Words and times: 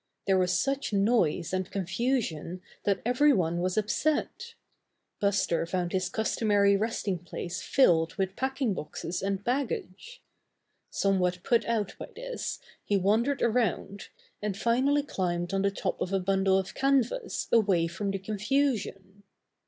There 0.25 0.39
was 0.39 0.57
such 0.57 0.91
noise 0.93 1.53
and 1.53 1.69
confusion 1.69 2.63
that 2.85 3.03
every 3.05 3.31
one 3.33 3.59
was 3.59 3.77
upset. 3.77 4.55
Buster 5.19 5.63
found 5.67 5.91
his 5.91 6.09
customary 6.09 6.75
rest 6.75 7.07
ing 7.07 7.19
place 7.19 7.61
filled 7.61 8.15
with 8.15 8.35
packing 8.35 8.73
boxes 8.73 9.21
and 9.21 9.43
bag 9.43 9.67
Buster 9.69 9.81
Becomes 9.81 9.89
a 10.01 10.01
Trick 10.01 10.17
Bear 10.17 10.85
83 10.87 10.89
gage. 10.89 10.89
Somewhat 11.35 11.43
put 11.43 11.65
out 11.65 11.95
by 11.99 12.09
this 12.15 12.59
he 12.83 12.97
wandered 12.97 13.41
around, 13.43 14.09
and 14.41 14.57
finally 14.57 15.03
climbed 15.03 15.53
on 15.53 15.61
the 15.61 15.69
top 15.69 16.01
of 16.01 16.11
a 16.11 16.19
bundle 16.19 16.57
of 16.57 16.73
canvas 16.73 17.47
away 17.51 17.85
from 17.85 18.09
the 18.09 18.17
confusion. 18.17 19.21